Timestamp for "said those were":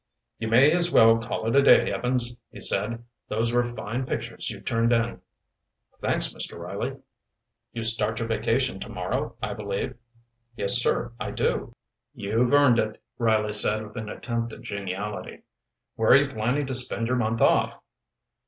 2.59-3.63